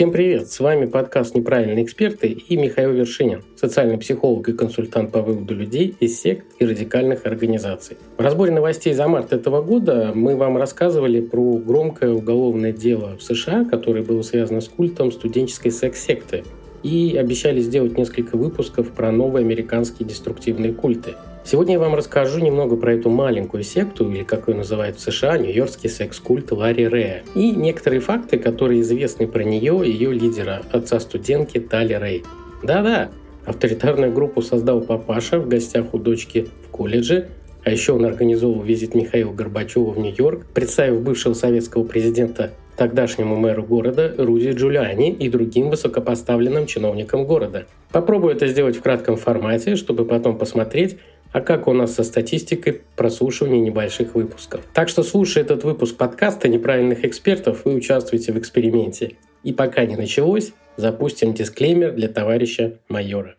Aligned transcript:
Всем 0.00 0.12
привет! 0.12 0.50
С 0.50 0.60
вами 0.60 0.86
подкаст 0.86 1.34
«Неправильные 1.34 1.84
эксперты» 1.84 2.28
и 2.28 2.56
Михаил 2.56 2.92
Вершинин, 2.92 3.42
социальный 3.54 3.98
психолог 3.98 4.48
и 4.48 4.54
консультант 4.54 5.12
по 5.12 5.20
выводу 5.20 5.54
людей 5.54 5.94
из 6.00 6.18
сект 6.18 6.46
и 6.58 6.64
радикальных 6.64 7.26
организаций. 7.26 7.98
В 8.16 8.22
разборе 8.22 8.50
новостей 8.50 8.94
за 8.94 9.06
март 9.08 9.34
этого 9.34 9.60
года 9.60 10.12
мы 10.14 10.36
вам 10.36 10.56
рассказывали 10.56 11.20
про 11.20 11.58
громкое 11.58 12.12
уголовное 12.12 12.72
дело 12.72 13.18
в 13.18 13.22
США, 13.22 13.66
которое 13.66 14.02
было 14.02 14.22
связано 14.22 14.62
с 14.62 14.70
культом 14.70 15.12
студенческой 15.12 15.70
секс-секты, 15.70 16.44
и 16.82 17.16
обещали 17.16 17.60
сделать 17.60 17.96
несколько 17.96 18.36
выпусков 18.36 18.90
про 18.90 19.10
новые 19.12 19.44
американские 19.44 20.08
деструктивные 20.08 20.72
культы– 20.72 21.14
Сегодня 21.42 21.74
я 21.74 21.80
вам 21.80 21.94
расскажу 21.94 22.38
немного 22.38 22.76
про 22.76 22.94
эту 22.94 23.08
маленькую 23.08 23.64
секту, 23.64 24.10
или 24.10 24.22
как 24.24 24.48
ее 24.48 24.56
называют 24.56 24.98
в 24.98 25.00
США, 25.00 25.38
нью-йоркский 25.38 25.88
секс-культ 25.88 26.52
Ларри 26.52 26.86
Рэя, 26.86 27.22
и 27.34 27.50
некоторые 27.50 28.00
факты, 28.00 28.38
которые 28.38 28.82
известны 28.82 29.26
про 29.26 29.42
нее 29.42 29.82
и 29.84 29.90
ее 29.90 30.12
лидера, 30.12 30.62
отца 30.70 31.00
студентки 31.00 31.58
Тали 31.58 31.94
Рэй. 31.94 32.24
Да-да, 32.62 33.10
авторитарную 33.46 34.12
группу 34.12 34.42
создал 34.42 34.82
папаша 34.82 35.40
в 35.40 35.48
гостях 35.48 35.94
у 35.94 35.98
дочки 35.98 36.48
в 36.66 36.68
колледже, 36.68 37.30
а 37.64 37.70
еще 37.70 37.94
он 37.94 38.04
организовал 38.04 38.62
визит 38.62 38.94
Михаила 38.94 39.32
Горбачева 39.32 39.90
в 39.90 39.98
Нью-Йорк, 39.98 40.46
представив 40.54 41.00
бывшего 41.00 41.32
советского 41.32 41.84
президента 41.84 42.52
тогдашнему 42.80 43.36
мэру 43.36 43.62
города 43.62 44.14
Руди 44.16 44.52
Джулиани 44.52 45.12
и 45.12 45.28
другим 45.28 45.68
высокопоставленным 45.68 46.64
чиновникам 46.64 47.26
города. 47.26 47.66
Попробую 47.92 48.34
это 48.34 48.46
сделать 48.46 48.74
в 48.74 48.80
кратком 48.80 49.18
формате, 49.18 49.76
чтобы 49.76 50.06
потом 50.06 50.38
посмотреть, 50.38 50.96
а 51.30 51.42
как 51.42 51.68
у 51.68 51.74
нас 51.74 51.94
со 51.94 52.04
статистикой 52.04 52.80
прослушивания 52.96 53.60
небольших 53.60 54.14
выпусков. 54.14 54.62
Так 54.72 54.88
что 54.88 55.02
слушая 55.02 55.44
этот 55.44 55.62
выпуск 55.62 55.98
подкаста 55.98 56.48
«Неправильных 56.48 57.04
экспертов», 57.04 57.66
вы 57.66 57.74
участвуете 57.74 58.32
в 58.32 58.38
эксперименте. 58.38 59.16
И 59.42 59.52
пока 59.52 59.84
не 59.84 59.96
началось, 59.96 60.54
запустим 60.78 61.34
дисклеймер 61.34 61.92
для 61.92 62.08
товарища 62.08 62.78
майора. 62.88 63.34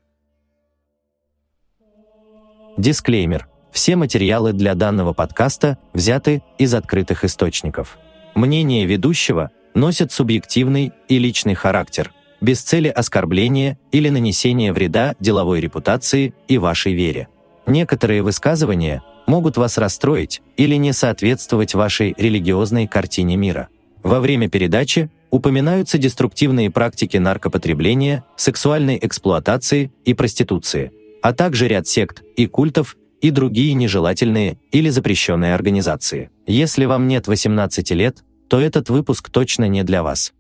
Дисклеймер. 2.77 3.47
Все 3.71 3.95
материалы 3.95 4.53
для 4.53 4.75
данного 4.75 5.13
подкаста 5.13 5.79
взяты 5.93 6.43
из 6.59 6.75
открытых 6.75 7.23
источников. 7.23 7.97
Мнение 8.35 8.85
ведущего 8.85 9.51
носит 9.73 10.11
субъективный 10.11 10.93
и 11.07 11.19
личный 11.19 11.53
характер, 11.53 12.11
без 12.39 12.61
цели 12.61 12.87
оскорбления 12.87 13.77
или 13.91 14.09
нанесения 14.09 14.73
вреда 14.73 15.15
деловой 15.19 15.59
репутации 15.59 16.33
и 16.47 16.57
вашей 16.57 16.93
вере. 16.93 17.27
Некоторые 17.65 18.23
высказывания 18.23 19.03
могут 19.27 19.57
вас 19.57 19.77
расстроить 19.77 20.41
или 20.57 20.75
не 20.75 20.93
соответствовать 20.93 21.73
вашей 21.75 22.13
религиозной 22.17 22.87
картине 22.87 23.37
мира. 23.37 23.67
Во 24.03 24.19
время 24.19 24.49
передачи 24.49 25.09
упоминаются 25.29 25.97
деструктивные 25.97 26.69
практики 26.71 27.17
наркопотребления, 27.17 28.23
сексуальной 28.35 28.99
эксплуатации 29.01 29.91
и 30.05 30.13
проституции, 30.13 30.91
а 31.21 31.33
также 31.33 31.67
ряд 31.67 31.87
сект 31.87 32.23
и 32.35 32.47
культов 32.47 32.97
и 33.21 33.31
другие 33.31 33.73
нежелательные 33.73 34.57
или 34.71 34.89
запрещенные 34.89 35.53
организации. 35.53 36.29
Если 36.47 36.85
вам 36.85 37.07
нет 37.07 37.27
18 37.27 37.91
лет, 37.91 38.23
то 38.49 38.59
этот 38.59 38.89
выпуск 38.89 39.29
точно 39.29 39.67
не 39.67 39.83
для 39.83 40.03
вас. 40.03 40.33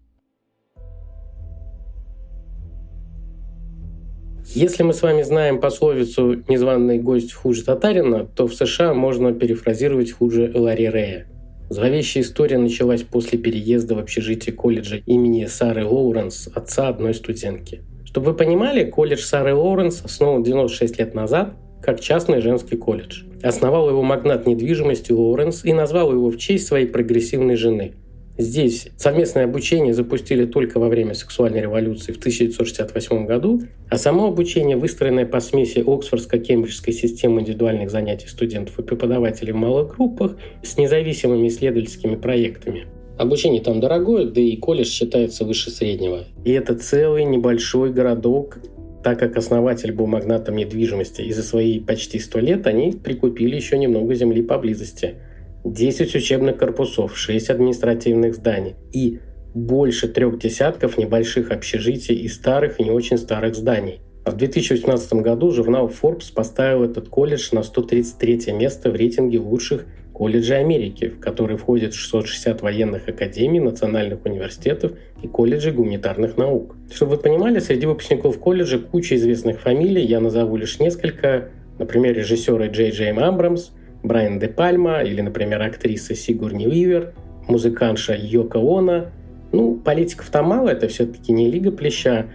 Если 4.53 4.83
мы 4.83 4.93
с 4.93 5.01
вами 5.01 5.21
знаем 5.21 5.61
пословицу 5.61 6.43
«незваный 6.49 6.99
гость 6.99 7.31
хуже 7.31 7.63
татарина», 7.63 8.25
то 8.25 8.47
в 8.47 8.53
США 8.53 8.93
можно 8.93 9.31
перефразировать 9.31 10.11
хуже 10.11 10.51
Ларри 10.53 10.89
Рея. 10.89 11.27
Зловещая 11.69 12.23
история 12.23 12.57
началась 12.57 13.03
после 13.03 13.39
переезда 13.39 13.95
в 13.95 13.99
общежитие 13.99 14.53
колледжа 14.53 14.97
имени 15.05 15.45
Сары 15.45 15.85
Лоуренс, 15.85 16.49
отца 16.53 16.89
одной 16.89 17.13
студентки. 17.13 17.81
Чтобы 18.03 18.31
вы 18.31 18.33
понимали, 18.33 18.83
колледж 18.83 19.21
Сары 19.21 19.55
Лоуренс 19.55 20.01
основан 20.03 20.43
96 20.43 20.99
лет 20.99 21.15
назад 21.15 21.53
как 21.81 21.99
частный 21.99 22.41
женский 22.41 22.77
колледж. 22.77 23.23
Основал 23.43 23.89
его 23.89 24.03
магнат 24.03 24.45
недвижимости 24.45 25.11
Лоуренс 25.11 25.65
и 25.65 25.73
назвал 25.73 26.11
его 26.11 26.29
в 26.29 26.37
честь 26.37 26.67
своей 26.67 26.87
прогрессивной 26.87 27.55
жены– 27.55 27.93
Здесь 28.41 28.87
совместное 28.97 29.43
обучение 29.43 29.93
запустили 29.93 30.45
только 30.45 30.79
во 30.79 30.87
время 30.87 31.13
сексуальной 31.13 31.61
революции 31.61 32.11
в 32.11 32.17
1968 32.17 33.25
году, 33.25 33.61
а 33.89 33.97
само 33.97 34.27
обучение, 34.27 34.77
выстроенное 34.77 35.25
по 35.25 35.39
смеси 35.39 35.79
Оксфордско-Кембриджской 35.79 36.91
системы 36.91 37.41
индивидуальных 37.41 37.91
занятий 37.91 38.27
студентов 38.27 38.79
и 38.79 38.83
преподавателей 38.83 39.53
в 39.53 39.57
малых 39.57 39.95
группах 39.95 40.37
с 40.63 40.77
независимыми 40.77 41.49
исследовательскими 41.49 42.15
проектами. 42.15 42.87
Обучение 43.19 43.61
там 43.61 43.79
дорогое, 43.79 44.25
да 44.25 44.41
и 44.41 44.55
колледж 44.55 44.87
считается 44.87 45.45
выше 45.45 45.69
среднего. 45.69 46.23
И 46.43 46.51
это 46.51 46.73
целый 46.73 47.25
небольшой 47.25 47.91
городок, 47.91 48.57
так 49.03 49.19
как 49.19 49.37
основатель 49.37 49.91
был 49.91 50.07
магнатом 50.07 50.55
недвижимости, 50.55 51.21
и 51.21 51.31
за 51.31 51.43
свои 51.43 51.79
почти 51.79 52.19
сто 52.19 52.39
лет 52.39 52.67
они 52.67 52.91
прикупили 52.91 53.55
еще 53.55 53.77
немного 53.77 54.15
земли 54.15 54.41
поблизости– 54.41 55.15
10 55.63 56.15
учебных 56.15 56.57
корпусов, 56.57 57.17
6 57.17 57.49
административных 57.49 58.35
зданий 58.35 58.75
и 58.91 59.19
больше 59.53 60.07
трех 60.07 60.39
десятков 60.39 60.97
небольших 60.97 61.51
общежитий 61.51 62.15
и 62.15 62.27
старых 62.27 62.79
и 62.79 62.83
не 62.83 62.91
очень 62.91 63.17
старых 63.17 63.55
зданий. 63.55 63.99
В 64.25 64.35
2018 64.35 65.13
году 65.13 65.51
журнал 65.51 65.89
Forbes 65.89 66.33
поставил 66.33 66.83
этот 66.83 67.09
колледж 67.09 67.49
на 67.51 67.63
133 67.63 68.53
место 68.53 68.89
в 68.89 68.95
рейтинге 68.95 69.39
лучших 69.39 69.85
колледжей 70.21 70.59
Америки, 70.59 71.07
в 71.07 71.19
который 71.19 71.57
входят 71.57 71.95
660 71.95 72.61
военных 72.61 73.07
академий, 73.07 73.59
национальных 73.59 74.23
университетов 74.23 74.91
и 75.23 75.27
колледжей 75.27 75.71
гуманитарных 75.71 76.37
наук. 76.37 76.75
Чтобы 76.93 77.15
вы 77.15 77.17
понимали, 77.23 77.57
среди 77.57 77.87
выпускников 77.87 78.37
колледжа 78.37 78.77
куча 78.77 79.15
известных 79.15 79.61
фамилий, 79.61 80.03
я 80.03 80.19
назову 80.19 80.57
лишь 80.57 80.79
несколько, 80.79 81.49
например, 81.79 82.15
режиссеры 82.15 82.67
Джей 82.67 82.91
Джей 82.91 83.13
Амбрамс, 83.13 83.71
Брайан 84.03 84.37
Де 84.37 84.47
Пальма 84.47 85.01
или, 85.01 85.21
например, 85.21 85.59
актриса 85.63 86.13
Сигурни 86.13 86.67
Вивер, 86.67 87.15
музыканша 87.47 88.15
Йока 88.15 88.59
Она. 88.59 89.07
Ну, 89.51 89.73
политиков 89.73 90.29
там 90.29 90.45
мало, 90.49 90.69
это 90.69 90.87
все-таки 90.87 91.31
не 91.31 91.49
Лига 91.49 91.71
Плеща, 91.71 92.27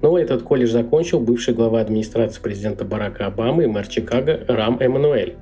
но 0.00 0.18
этот 0.18 0.44
колледж 0.44 0.70
закончил 0.70 1.20
бывший 1.20 1.52
глава 1.52 1.82
администрации 1.82 2.40
президента 2.40 2.86
Барака 2.86 3.26
Обамы 3.26 3.64
и 3.64 3.66
мэр 3.66 3.86
Чикаго 3.86 4.46
Рам 4.48 4.78
Эммануэль. 4.80 5.36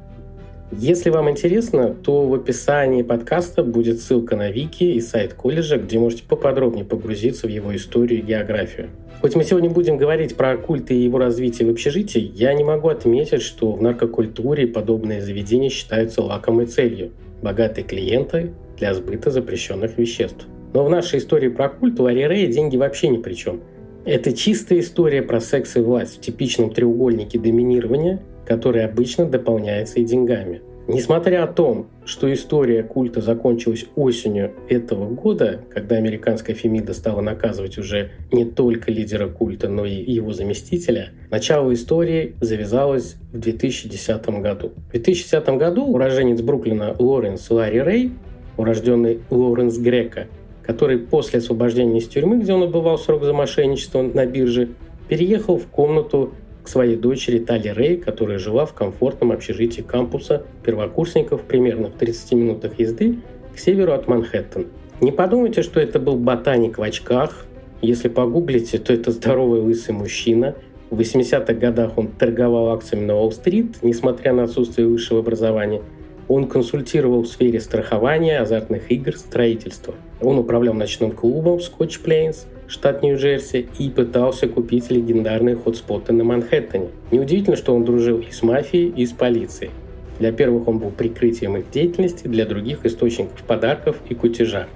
Если 0.79 1.11
вам 1.11 1.29
интересно, 1.29 1.95
то 1.95 2.27
в 2.27 2.33
описании 2.33 3.03
подкаста 3.03 3.63
будет 3.63 4.01
ссылка 4.01 4.37
на 4.37 4.51
Вики 4.51 4.85
и 4.85 5.03
сайт 5.03 5.35
колледжа, 5.35 5.77
где 5.77 5.99
можете 5.99 6.23
поподробнее 6.25 6.87
погрузиться 6.87 7.47
в 7.47 7.51
его 7.51 7.77
историю 7.77 8.21
и 8.21 8.23
географию. 8.23 8.89
Хоть 9.21 9.37
мы 9.37 9.45
сегодня 9.45 9.69
будем 9.69 9.99
говорить 9.99 10.35
про 10.35 10.57
культ 10.57 10.91
и 10.91 10.97
его 10.97 11.19
развитие 11.19 11.69
в 11.69 11.71
общежитии, 11.71 12.33
я 12.35 12.55
не 12.55 12.65
могу 12.65 12.89
отметить, 12.89 13.43
что 13.43 13.73
в 13.73 13.83
наркокультуре 13.83 14.67
подобные 14.67 15.21
заведения 15.21 15.69
считаются 15.69 16.23
лакомой 16.23 16.65
целью– 16.65 17.11
богатые 17.43 17.85
клиенты 17.85 18.53
для 18.79 18.95
сбыта 18.95 19.31
запрещенных 19.31 19.99
веществ. 19.99 20.47
Но 20.73 20.87
в 20.87 20.91
нашей 20.91 21.19
истории 21.19 21.49
про 21.49 21.69
культ 21.69 22.01
у 22.01 22.07
Ари 22.07 22.47
деньги 22.47 22.79
вообще 22.79 23.09
ни 23.09 23.19
при 23.19 23.35
чем. 23.35 23.61
Это 24.07 24.33
чистая 24.33 24.81
история 24.81 25.23
про 25.23 25.39
секс 25.41 25.77
и 25.77 25.81
власть 25.81 26.17
в 26.17 26.21
типичном 26.21 26.71
треугольнике 26.71 27.39
доминирования, 27.39 28.23
который 28.47 28.85
обычно 28.85 29.27
дополняется 29.27 30.01
и 30.01 30.05
деньгами– 30.05 30.63
Несмотря 30.89 31.45
о 31.45 31.47
том, 31.47 31.87
что 32.05 32.33
история 32.33 32.83
культа 32.83 33.21
закончилась 33.21 33.87
осенью 33.95 34.53
этого 34.69 35.09
года, 35.09 35.61
когда 35.71 35.97
американская 35.97 36.57
Фемида 36.57 36.93
стала 36.93 37.21
наказывать 37.21 37.79
уже 37.79 38.11
не 38.33 38.45
только 38.45 38.91
лидера 38.91 39.29
культа, 39.29 39.69
но 39.69 39.87
и 39.87 39.95
его 39.95 40.33
заместителя, 40.33 41.11
начало 41.31 41.73
истории 41.73 42.35
завязалось 42.41 43.15
в 43.33 43.39
2010 43.39 44.27
году. 44.41 44.73
В 44.89 44.91
2010 44.91 45.49
году 45.51 45.85
уроженец 45.85 46.41
Бруклина 46.41 46.97
Лоренс 46.99 47.49
Ларри 47.49 47.81
Рэй, 47.81 48.13
урожденный 48.57 49.21
Лоренс 49.31 49.79
Грека, 49.79 50.27
который 50.67 50.99
после 50.99 51.39
освобождения 51.39 52.01
из 52.01 52.09
тюрьмы, 52.09 52.41
где 52.41 52.53
он 52.53 52.65
отбывал 52.65 52.99
срок 52.99 53.23
за 53.23 53.33
мошенничество 53.33 54.03
на 54.03 54.27
бирже, 54.27 54.71
переехал 55.09 55.59
в 55.59 55.67
комнату 55.67 56.33
к 56.63 56.69
своей 56.69 56.97
дочери 56.97 57.39
Тали 57.39 57.69
Рэй, 57.69 57.97
которая 57.97 58.39
жила 58.39 58.67
в 58.67 58.75
комфортном 58.75 59.33
общежитии 59.33 59.83
кампуса 59.83 60.45
первокурсников 60.65 61.43
примерно 61.43 61.89
в 61.89 61.95
30 61.95 62.33
минутах 62.33 62.79
езды 62.79 63.19
к 63.55 63.59
северу 63.59 63.93
от 63.93 64.09
Манхэттена. 64.09 64.67
Не 65.01 65.11
подумайте, 65.11 65.63
что 65.63 65.81
это 65.81 65.99
был 65.99 66.17
ботаник 66.17 66.79
в 66.79 66.83
очках. 66.83 67.47
Если 67.81 68.09
погуглите, 68.09 68.79
то 68.79 68.93
это 68.93 69.11
здоровый 69.11 69.61
лысый 69.61 69.95
мужчина. 69.95 70.55
В 70.91 71.01
80-х 71.01 71.53
годах 71.55 71.99
он 71.99 72.09
торговал 72.09 72.69
акциями 72.69 73.07
на 73.07 73.17
Уолл-стрит, 73.17 73.83
несмотря 73.83 74.33
на 74.33 74.45
отсутствие 74.45 74.87
высшего 74.87 75.21
образования. 75.21 75.83
Он 76.29 76.47
консультировал 76.47 77.23
в 77.23 77.27
сфере 77.27 77.61
страхования, 77.61 78.39
азартных 78.39 78.93
игр, 78.93 79.17
строительства. 79.17 79.95
Он 80.21 80.39
управлял 80.39 80.75
ночным 80.75 81.11
клубом 81.11 81.59
Scotch 81.59 82.01
Plains, 82.05 82.47
штат 82.73 83.03
Нью-Джерси, 83.03 83.69
и 83.79 83.91
пытался 83.91 84.49
купить 84.49 84.91
легендарные 84.91 85.57
хотспоты 85.57 86.15
на 86.15 86.25
Манхэттене. 86.25 86.89
Неудивительно, 87.11 87.57
что 87.57 87.75
он 87.75 87.85
дружил 87.85 88.19
и 88.19 88.33
с 88.33 88.43
мафией, 88.43 88.89
и 88.89 89.05
с 89.05 89.13
полицией. 89.13 89.71
Для 90.19 90.33
первых 90.33 90.67
он 90.69 90.79
был 90.79 90.91
прикрытием 90.91 91.57
их 91.59 91.71
деятельности, 91.71 92.29
для 92.29 92.47
других– 92.47 92.81
источников 92.87 93.43
подарков 93.43 93.97
и 94.09 94.15
кутежа. 94.15 94.69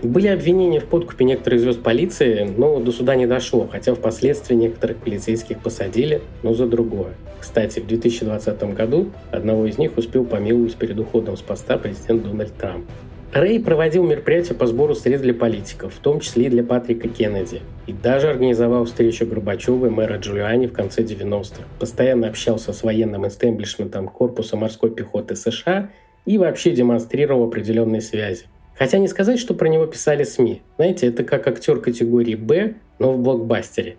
Были 0.00 0.28
обвинения 0.28 0.78
в 0.78 0.84
подкупе 0.84 1.24
некоторых 1.24 1.60
звезд 1.60 1.82
полиции, 1.82 2.48
но 2.56 2.78
до 2.78 2.92
суда 2.92 3.16
не 3.16 3.26
дошло, 3.26 3.68
хотя 3.70 3.96
впоследствии 3.96 4.54
некоторых 4.54 4.98
полицейских 4.98 5.58
посадили, 5.58 6.22
но 6.44 6.54
за 6.54 6.66
другое. 6.66 7.14
Кстати, 7.40 7.80
в 7.80 7.86
2020 7.88 8.74
году 8.74 9.08
одного 9.32 9.66
из 9.66 9.76
них 9.76 9.98
успел 9.98 10.24
помиловать 10.24 10.76
перед 10.76 10.98
уходом 11.00 11.36
с 11.36 11.40
поста 11.40 11.78
президент 11.78 12.22
Дональд 12.22 12.54
Трамп. 12.54 12.84
Рэй 13.32 13.60
проводил 13.60 14.04
мероприятия 14.04 14.54
по 14.54 14.66
сбору 14.66 14.94
средств 14.94 15.22
для 15.22 15.34
политиков, 15.34 15.92
в 15.92 15.98
том 15.98 16.20
числе 16.20 16.46
и 16.46 16.48
для 16.48 16.64
Патрика 16.64 17.08
Кеннеди, 17.08 17.60
и 17.86 17.92
даже 17.92 18.30
организовал 18.30 18.86
встречу 18.86 19.26
Горбачева 19.26 19.86
и 19.86 19.90
мэра 19.90 20.16
Джулиани 20.16 20.66
в 20.66 20.72
конце 20.72 21.02
90-х. 21.02 21.62
Постоянно 21.78 22.28
общался 22.28 22.72
с 22.72 22.82
военным 22.82 23.28
истеблишментом 23.28 24.08
Корпуса 24.08 24.56
морской 24.56 24.90
пехоты 24.90 25.36
США 25.36 25.90
и 26.24 26.38
вообще 26.38 26.70
демонстрировал 26.70 27.44
определенные 27.44 28.00
связи. 28.00 28.46
Хотя 28.78 28.96
не 28.98 29.08
сказать, 29.08 29.38
что 29.38 29.52
про 29.52 29.68
него 29.68 29.84
писали 29.86 30.24
СМИ. 30.24 30.62
Знаете, 30.76 31.08
это 31.08 31.22
как 31.22 31.46
актер 31.48 31.80
категории 31.80 32.34
«Б», 32.34 32.76
но 32.98 33.12
в 33.12 33.18
блокбастере. 33.18 33.98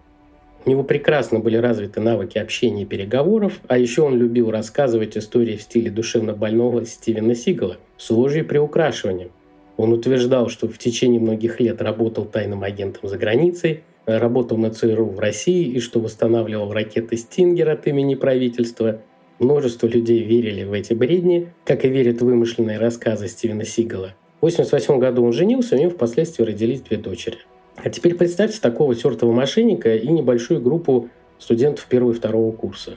У 0.66 0.70
него 0.70 0.84
прекрасно 0.84 1.40
были 1.40 1.56
развиты 1.56 2.02
навыки 2.02 2.38
общения 2.38 2.84
и 2.84 2.86
переговоров, 2.86 3.60
а 3.68 3.78
еще 3.78 4.02
он 4.02 4.18
любил 4.18 4.52
рассказывать 4.52 5.18
истории 5.18 5.56
в 5.56 5.62
стиле 5.62 5.90
душевно 5.90 6.34
больного 6.34 6.86
Стивена 6.86 7.34
Сигала 7.34 7.78
с 7.98 8.10
ложью 8.10 8.44
и 8.44 8.48
приукрашиванием. 8.48 9.32
Он 9.78 9.94
утверждал, 9.94 10.50
что 10.50 10.68
в 10.68 10.78
течение 10.78 11.22
многих 11.22 11.62
лет 11.62 11.82
работал 11.82 12.26
тайным 12.26 12.64
агентом 12.64 13.08
за 13.08 13.18
границей, 13.18 13.84
работал 14.06 14.58
на 14.58 14.72
ЦРУ 14.72 15.06
в 15.06 15.20
России 15.20 15.66
и 15.68 15.80
что 15.80 16.02
восстанавливал 16.02 16.74
ракеты 16.74 17.16
«Стингер» 17.16 17.70
от 17.70 17.88
имени 17.88 18.16
правительства. 18.16 19.00
Множество 19.40 19.88
людей 19.88 20.24
верили 20.24 20.66
в 20.66 20.74
эти 20.74 20.94
бредни, 20.94 21.54
как 21.64 21.86
и 21.86 21.90
верят 21.90 22.22
вымышленные 22.22 22.78
рассказы 22.78 23.30
Стивена 23.30 23.64
Сигала. 23.64 24.14
В 24.42 24.46
1988 24.46 25.00
году 25.00 25.24
он 25.24 25.32
женился, 25.32 25.76
у 25.76 25.80
него 25.80 25.92
впоследствии 25.92 26.44
родились 26.44 26.82
две 26.82 26.98
дочери. 26.98 27.38
А 27.84 27.90
теперь 27.90 28.16
представьте 28.16 28.60
такого 28.60 28.94
тертого 28.94 29.32
мошенника 29.32 29.96
и 29.96 30.08
небольшую 30.08 30.62
группу 30.62 31.10
студентов 31.38 31.86
первого 31.86 32.12
и 32.12 32.16
второго 32.16 32.52
курса. 32.52 32.96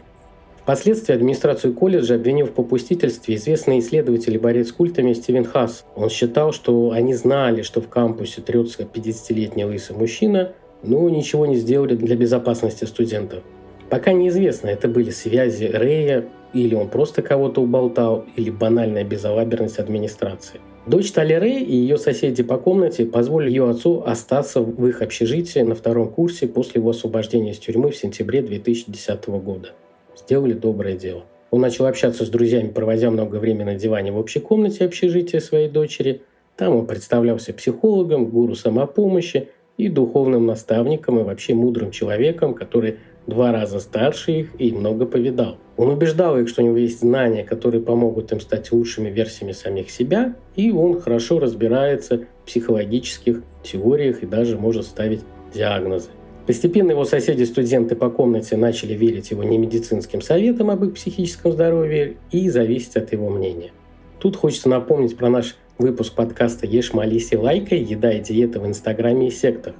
Впоследствии 0.62 1.14
администрацию 1.14 1.74
колледжа 1.74 2.14
обвинил 2.14 2.46
в 2.46 2.52
попустительстве 2.52 3.34
известный 3.34 3.80
исследователь 3.80 4.34
и 4.34 4.38
борец 4.38 4.68
с 4.68 4.72
культами 4.72 5.12
Стивен 5.12 5.44
Хасс. 5.44 5.84
Он 5.96 6.08
считал, 6.08 6.52
что 6.52 6.92
они 6.92 7.14
знали, 7.14 7.62
что 7.62 7.80
в 7.80 7.88
кампусе 7.88 8.42
трется 8.42 8.82
50-летний 8.82 9.64
лысый 9.64 9.96
мужчина, 9.96 10.52
но 10.82 11.08
ничего 11.08 11.46
не 11.46 11.56
сделали 11.56 11.96
для 11.96 12.16
безопасности 12.16 12.84
студентов. 12.84 13.42
Пока 13.90 14.12
неизвестно, 14.12 14.68
это 14.68 14.88
были 14.88 15.10
связи 15.10 15.64
Рэя, 15.64 16.26
или 16.52 16.74
он 16.74 16.88
просто 16.88 17.22
кого-то 17.22 17.60
уболтал, 17.60 18.24
или 18.36 18.50
банальная 18.50 19.04
безалаберность 19.04 19.78
администрации. 19.78 20.60
Дочь 20.84 21.12
Талерей 21.12 21.62
и 21.62 21.76
ее 21.76 21.96
соседи 21.96 22.42
по 22.42 22.58
комнате 22.58 23.06
позволили 23.06 23.50
ее 23.50 23.70
отцу 23.70 24.02
остаться 24.04 24.60
в 24.60 24.84
их 24.88 25.00
общежитии 25.00 25.60
на 25.60 25.76
втором 25.76 26.10
курсе 26.10 26.48
после 26.48 26.80
его 26.80 26.90
освобождения 26.90 27.52
из 27.52 27.58
тюрьмы 27.58 27.92
в 27.92 27.96
сентябре 27.96 28.42
2010 28.42 29.28
года. 29.28 29.68
Сделали 30.16 30.54
доброе 30.54 30.96
дело. 30.96 31.22
Он 31.52 31.60
начал 31.60 31.86
общаться 31.86 32.24
с 32.24 32.28
друзьями, 32.28 32.70
проводя 32.70 33.12
много 33.12 33.36
времени 33.36 33.62
на 33.62 33.74
диване 33.76 34.10
в 34.10 34.18
общей 34.18 34.40
комнате 34.40 34.84
общежития 34.84 35.38
своей 35.38 35.68
дочери. 35.68 36.22
Там 36.56 36.74
он 36.74 36.86
представлялся 36.86 37.52
психологом, 37.52 38.26
гуру 38.26 38.56
самопомощи 38.56 39.50
и 39.76 39.88
духовным 39.88 40.46
наставником 40.46 41.20
и 41.20 41.22
вообще 41.22 41.54
мудрым 41.54 41.92
человеком, 41.92 42.54
который 42.54 42.96
два 43.26 43.52
раза 43.52 43.80
старше 43.80 44.32
их 44.32 44.48
и 44.58 44.72
много 44.72 45.06
повидал. 45.06 45.58
Он 45.76 45.88
убеждал 45.88 46.38
их, 46.38 46.48
что 46.48 46.62
у 46.62 46.66
него 46.66 46.76
есть 46.76 47.00
знания, 47.00 47.44
которые 47.44 47.82
помогут 47.82 48.32
им 48.32 48.40
стать 48.40 48.70
лучшими 48.72 49.08
версиями 49.08 49.52
самих 49.52 49.90
себя, 49.90 50.34
и 50.54 50.70
он 50.70 51.00
хорошо 51.00 51.38
разбирается 51.38 52.26
в 52.42 52.46
психологических 52.46 53.42
теориях 53.62 54.22
и 54.22 54.26
даже 54.26 54.58
может 54.58 54.84
ставить 54.84 55.20
диагнозы. 55.54 56.10
Постепенно 56.46 56.90
его 56.90 57.04
соседи-студенты 57.04 57.94
по 57.94 58.10
комнате 58.10 58.56
начали 58.56 58.94
верить 58.94 59.30
его 59.30 59.44
немедицинским 59.44 60.20
советам 60.20 60.70
об 60.70 60.84
их 60.84 60.94
психическом 60.94 61.52
здоровье 61.52 62.16
и 62.32 62.48
зависеть 62.50 62.96
от 62.96 63.12
его 63.12 63.30
мнения. 63.30 63.70
Тут 64.18 64.36
хочется 64.36 64.68
напомнить 64.68 65.16
про 65.16 65.28
наш 65.28 65.56
выпуск 65.78 66.14
подкаста 66.14 66.66
«Ешь, 66.66 66.92
молись 66.92 67.32
и 67.32 67.36
лайкай. 67.36 67.78
Еда 67.78 68.12
и 68.12 68.20
диета 68.20 68.60
в 68.60 68.66
Инстаграме 68.66 69.28
и 69.28 69.30
сектах», 69.30 69.74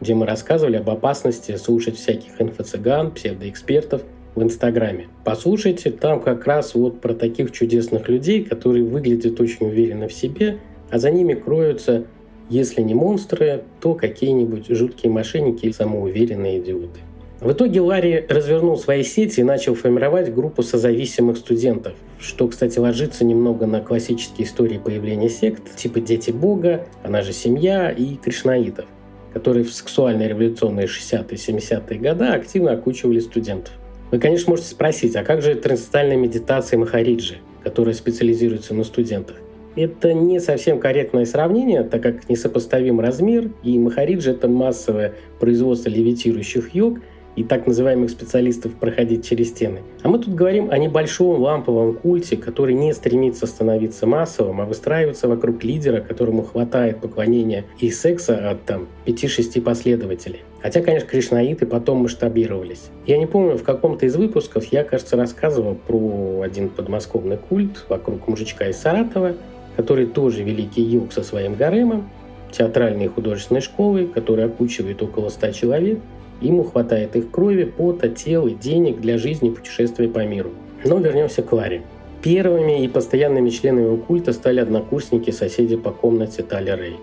где 0.00 0.14
мы 0.14 0.26
рассказывали 0.26 0.76
об 0.76 0.88
опасности 0.90 1.56
слушать 1.56 1.96
всяких 1.96 2.40
инфо-цыган, 2.40 3.12
псевдоэкспертов 3.12 4.02
в 4.34 4.42
Инстаграме. 4.42 5.08
Послушайте, 5.24 5.90
там 5.90 6.20
как 6.20 6.46
раз 6.46 6.74
вот 6.74 7.00
про 7.00 7.14
таких 7.14 7.50
чудесных 7.50 8.08
людей, 8.08 8.44
которые 8.44 8.84
выглядят 8.84 9.40
очень 9.40 9.66
уверенно 9.66 10.08
в 10.08 10.12
себе, 10.12 10.58
а 10.90 10.98
за 10.98 11.10
ними 11.10 11.34
кроются, 11.34 12.04
если 12.48 12.80
не 12.80 12.94
монстры, 12.94 13.64
то 13.80 13.94
какие-нибудь 13.94 14.68
жуткие 14.68 15.12
мошенники 15.12 15.66
или 15.66 15.72
самоуверенные 15.72 16.60
идиоты. 16.60 17.00
В 17.40 17.52
итоге 17.52 17.80
Ларри 17.80 18.24
развернул 18.28 18.76
свои 18.76 19.04
сети 19.04 19.40
и 19.40 19.44
начал 19.44 19.76
формировать 19.76 20.34
группу 20.34 20.62
созависимых 20.62 21.36
студентов, 21.36 21.94
что, 22.18 22.48
кстати, 22.48 22.80
ложится 22.80 23.24
немного 23.24 23.66
на 23.66 23.80
классические 23.80 24.46
истории 24.46 24.78
появления 24.78 25.28
сект, 25.28 25.76
типа 25.76 26.00
«Дети 26.00 26.32
Бога», 26.32 26.86
она 27.04 27.22
же 27.22 27.32
«Семья» 27.32 27.90
и 27.90 28.16
«Кришнаитов» 28.16 28.86
которые 29.32 29.64
в 29.64 29.72
сексуальные 29.72 30.28
революционные 30.28 30.86
60-е 30.86 31.36
70-е 31.36 31.98
годы 31.98 32.24
активно 32.26 32.72
окучивали 32.72 33.20
студентов. 33.20 33.72
Вы, 34.10 34.18
конечно, 34.18 34.50
можете 34.50 34.70
спросить, 34.70 35.16
а 35.16 35.24
как 35.24 35.42
же 35.42 35.54
трансцендентальная 35.54 36.16
медитация 36.16 36.78
Махариджи, 36.78 37.38
которая 37.62 37.94
специализируется 37.94 38.74
на 38.74 38.84
студентах? 38.84 39.36
Это 39.76 40.12
не 40.12 40.40
совсем 40.40 40.80
корректное 40.80 41.24
сравнение, 41.24 41.84
так 41.84 42.02
как 42.02 42.28
несопоставим 42.28 43.00
размер, 43.00 43.50
и 43.62 43.78
Махариджи– 43.78 44.30
это 44.32 44.48
массовое 44.48 45.14
производство 45.38 45.88
левитирующих 45.88 46.74
йог– 46.74 46.98
и 47.38 47.44
так 47.44 47.68
называемых 47.68 48.10
специалистов 48.10 48.74
проходить 48.74 49.24
через 49.24 49.50
стены. 49.50 49.82
А 50.02 50.08
мы 50.08 50.18
тут 50.18 50.34
говорим 50.34 50.70
о 50.72 50.78
небольшом 50.78 51.40
ламповом 51.40 51.94
культе, 51.94 52.36
который 52.36 52.74
не 52.74 52.92
стремится 52.92 53.46
становиться 53.46 54.06
массовым, 54.08 54.60
а 54.60 54.64
выстраивается 54.64 55.28
вокруг 55.28 55.62
лидера, 55.62 56.00
которому 56.00 56.42
хватает 56.42 57.00
поклонения 57.00 57.64
и 57.78 57.90
секса 57.90 58.50
от 58.50 58.64
там 58.64 58.88
5-6 59.06 59.62
последователей. 59.62 60.40
Хотя, 60.60 60.80
конечно, 60.80 61.08
кришнаиты 61.08 61.64
потом 61.66 61.98
масштабировались. 61.98 62.90
Я 63.06 63.18
не 63.18 63.26
помню, 63.26 63.56
в 63.56 63.62
каком-то 63.62 64.06
из 64.06 64.16
выпусков 64.16 64.64
я, 64.72 64.82
кажется, 64.82 65.16
рассказывал 65.16 65.76
про 65.76 66.42
один 66.42 66.68
подмосковный 66.68 67.36
культ 67.36 67.84
вокруг 67.88 68.26
мужичка 68.26 68.66
из 68.66 68.78
Саратова, 68.78 69.36
который 69.76 70.06
тоже 70.06 70.42
великий 70.42 70.82
юг 70.82 71.12
со 71.12 71.22
своим 71.22 71.54
гаремом, 71.54 72.10
театральной 72.50 73.04
и 73.04 73.08
художественной 73.08 73.60
школой, 73.60 74.08
который 74.08 74.46
окучивает 74.46 75.00
около 75.00 75.28
100 75.28 75.52
человек– 75.52 76.00
Ему 76.40 76.62
хватает 76.62 77.16
их 77.16 77.30
крови, 77.30 77.64
пота, 77.64 78.08
тел 78.08 78.46
и 78.46 78.54
денег 78.54 79.00
для 79.00 79.18
жизни 79.18 79.48
и 79.48 79.52
путешествия 79.52 80.08
по 80.08 80.24
миру. 80.24 80.50
Но 80.84 80.98
вернемся 80.98 81.42
к 81.42 81.52
Ларе. 81.52 81.82
Первыми 82.22 82.84
и 82.84 82.88
постоянными 82.88 83.50
членами 83.50 83.84
его 83.84 83.96
культа 83.96 84.32
стали 84.32 84.60
однокурсники 84.60 85.30
соседи 85.30 85.76
по 85.76 85.90
комнате 85.90 86.42
Тали 86.42 86.70
Рэй. 86.70 86.96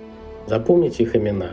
Запомните 0.47 1.03
их 1.03 1.15
имена. 1.15 1.51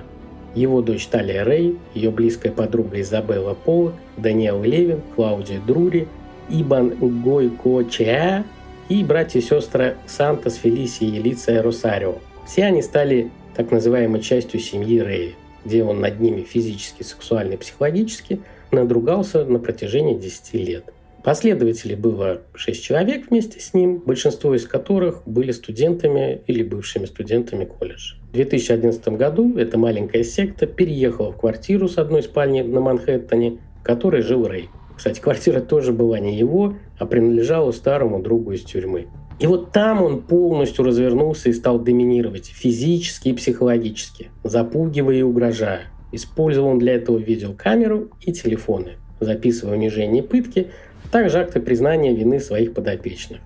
Его 0.55 0.83
дочь 0.83 1.07
Талия 1.07 1.45
Рэй, 1.45 1.79
ее 1.95 2.11
близкая 2.11 2.53
подруга 2.53 3.01
Изабелла 3.01 3.55
Полок, 3.55 3.95
Даниэл 4.17 4.63
Левин, 4.63 5.01
Клаудия 5.17 5.61
Друри, 5.67 6.09
Ибан 6.51 6.91
Гойко 7.01 7.85
Чеа 7.89 8.45
и 8.89 9.03
братья 9.03 9.39
и 9.39 9.43
сестры 9.43 9.97
Сантос, 10.07 10.57
Фелисия 10.57 11.09
и 11.09 11.19
Лиция 11.19 11.63
Росарио. 11.63 12.17
Все 12.47 12.65
они 12.65 12.83
стали 12.83 13.31
так 13.57 13.71
называемой 13.71 14.21
частью 14.21 14.61
семьи 14.61 15.01
Рэя 15.01 15.33
где 15.65 15.85
он 15.85 16.01
над 16.01 16.21
ними 16.21 16.43
физически, 16.43 17.03
сексуально 17.03 17.55
и 17.55 17.57
психологически 17.57 18.41
надругался 18.71 19.45
на 19.45 19.59
протяжении 19.59 20.19
10 20.19 20.55
лет. 20.55 20.85
Последователей 21.23 21.95
было 21.95 22.43
6 22.55 22.83
человек 22.83 23.31
вместе 23.31 23.61
с 23.61 23.75
ним, 23.75 24.03
большинство 24.05 24.57
из 24.57 24.67
которых 24.67 25.23
были 25.25 25.53
студентами 25.53 26.41
или 26.49 26.65
бывшими 26.65 27.05
студентами 27.05 27.65
колледжа. 27.65 28.17
В 28.31 28.33
2011 28.33 29.09
году 29.11 29.57
эта 29.57 29.79
маленькая 29.79 30.25
секта 30.25 30.67
переехала 30.67 31.31
в 31.31 31.37
квартиру 31.37 31.89
с 31.89 31.99
одной 31.99 32.25
спальней 32.25 32.65
на 32.65 32.81
Манхэттене, 32.81 33.59
в 33.81 33.85
которой 33.85 34.23
жил 34.23 34.49
Рэй. 34.49 34.69
Кстати, 34.97 35.21
квартира 35.21 35.61
тоже 35.61 35.93
была 35.93 36.19
не 36.19 36.37
его, 36.37 36.77
а 36.99 37.07
принадлежала 37.07 37.71
старому 37.73 38.21
другу 38.21 38.53
из 38.53 38.63
тюрьмы. 38.63 39.07
И 39.39 39.47
вот 39.47 39.73
там 39.73 40.03
он 40.03 40.23
полностью 40.23 40.85
развернулся 40.85 41.49
и 41.49 41.53
стал 41.53 41.79
доминировать 41.79 42.47
физически 42.47 43.29
и 43.29 43.33
психологически, 43.33 44.31
запугивая 44.45 45.17
и 45.17 45.23
угрожая. 45.23 45.87
Использовал 46.13 46.69
он 46.69 46.79
для 46.79 46.95
этого 46.95 47.19
видеокамеру 47.19 48.11
и 48.21 48.33
телефоны, 48.33 48.99
записывая 49.21 49.77
унижение 49.77 50.23
и 50.23 50.27
пытки, 50.27 50.69
а 51.05 51.09
также 51.09 51.41
акты 51.41 51.61
признания 51.61 52.15
вины 52.15 52.39
своих 52.39 52.75
подопечных. 52.75 53.41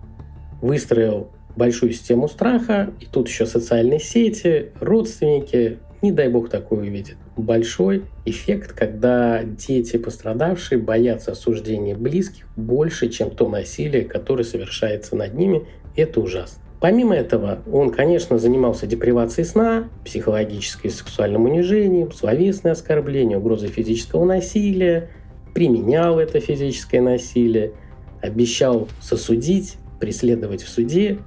Выстроил 0.61 1.31
большую 1.57 1.93
систему 1.93 2.29
страха, 2.29 2.91
и 3.01 3.07
тут 3.07 3.29
еще 3.29 3.47
социальные 3.47 4.01
сети, 4.01 4.73
родственники, 4.81 5.79
не 6.03 6.13
дай 6.13 6.29
бог 6.29 6.49
такое 6.49 6.81
увидит. 6.81 7.17
Большой 7.37 8.05
эффект, 8.25 8.73
когда 8.73 9.43
дети 9.43 9.97
пострадавшие 9.97 10.79
боятся 10.79 11.33
осуждения 11.33 11.95
близких 11.95 12.47
больше, 12.57 13.09
чем 13.09 13.31
то 13.31 13.49
насилие, 13.49 14.05
которое 14.05 14.45
совершается 14.45 15.17
над 15.17 15.35
ними. 15.35 15.67
Это 15.97 16.21
ужасно. 16.21 16.63
Помимо 16.81 17.15
этого, 17.15 17.61
он, 17.73 17.91
конечно, 17.91 18.39
занимался 18.39 18.87
депривацией 18.87 19.47
сна, 19.47 19.89
психологическим 20.05 20.91
и 20.91 20.93
сексуальным 20.93 21.45
унижением, 21.45 22.13
словесное 22.13 22.73
оскорбление, 22.73 23.39
угрозой 23.39 23.71
физического 23.71 24.25
насилия, 24.25 25.09
применял 25.55 26.19
это 26.19 26.39
физическое 26.39 27.01
насилие, 27.01 27.73
обещал 28.21 28.89
сосудить, 29.01 29.77
преследовать 29.99 30.63
в 30.63 30.69
суде 30.69 31.19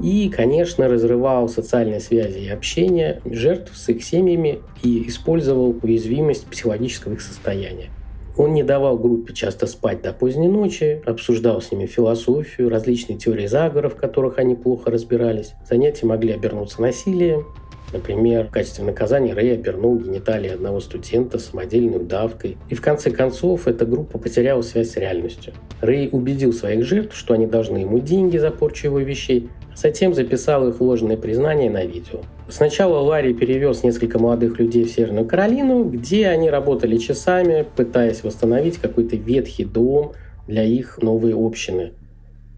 и, 0.00 0.28
конечно, 0.28 0.88
разрывал 0.88 1.48
социальные 1.48 2.00
связи 2.00 2.38
и 2.38 2.48
общение 2.48 3.20
жертв 3.24 3.76
с 3.76 3.88
их 3.88 4.02
семьями 4.04 4.60
и 4.82 5.08
использовал 5.08 5.76
уязвимость 5.82 6.46
психологического 6.46 7.14
их 7.14 7.20
состояния. 7.20 7.90
Он 8.36 8.54
не 8.54 8.62
давал 8.62 8.96
группе 8.96 9.34
часто 9.34 9.66
спать 9.66 10.00
до 10.00 10.12
поздней 10.12 10.46
ночи, 10.46 11.02
обсуждал 11.04 11.60
с 11.60 11.72
ними 11.72 11.86
философию, 11.86 12.68
различные 12.68 13.18
теории 13.18 13.48
заговоров, 13.48 13.94
в 13.94 13.96
которых 13.96 14.38
они 14.38 14.54
плохо 14.54 14.92
разбирались. 14.92 15.54
Занятия 15.68 16.06
могли 16.06 16.34
обернуться 16.34 16.80
насилием. 16.80 17.46
Например, 17.92 18.46
в 18.46 18.50
качестве 18.50 18.84
наказания 18.84 19.32
Рэй 19.32 19.54
обернул 19.54 19.98
гениталии 19.98 20.50
одного 20.50 20.78
студента 20.78 21.38
самодельной 21.38 21.96
удавкой. 21.96 22.58
И 22.68 22.74
в 22.76 22.82
конце 22.82 23.10
концов 23.10 23.66
эта 23.66 23.86
группа 23.86 24.18
потеряла 24.18 24.62
связь 24.62 24.90
с 24.90 24.96
реальностью. 24.96 25.54
Рэй 25.80 26.08
убедил 26.12 26.52
своих 26.52 26.84
жертв, 26.84 27.16
что 27.16 27.34
они 27.34 27.46
должны 27.46 27.78
ему 27.78 27.98
деньги 27.98 28.36
за 28.36 28.50
порчу 28.50 28.88
его 28.88 29.00
вещей, 29.00 29.48
Затем 29.80 30.12
записал 30.12 30.68
их 30.68 30.80
ложные 30.80 31.16
признания 31.16 31.70
на 31.70 31.84
видео. 31.84 32.18
Сначала 32.48 32.98
Ларри 32.98 33.32
перевез 33.32 33.84
несколько 33.84 34.18
молодых 34.18 34.58
людей 34.58 34.82
в 34.82 34.90
Северную 34.90 35.24
Каролину, 35.24 35.84
где 35.84 36.26
они 36.26 36.50
работали 36.50 36.96
часами, 36.96 37.64
пытаясь 37.76 38.24
восстановить 38.24 38.78
какой-то 38.78 39.14
ветхий 39.14 39.64
дом 39.64 40.14
для 40.48 40.64
их 40.64 40.98
новой 41.00 41.32
общины. 41.32 41.92